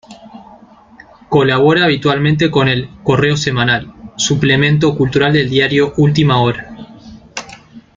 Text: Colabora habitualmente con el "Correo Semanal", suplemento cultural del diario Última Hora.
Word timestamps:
Colabora 1.29 1.83
habitualmente 1.85 2.49
con 2.49 2.67
el 2.67 2.89
"Correo 3.03 3.37
Semanal", 3.37 3.93
suplemento 4.17 4.97
cultural 4.97 5.31
del 5.31 5.47
diario 5.47 5.93
Última 5.97 6.41
Hora. 6.41 6.73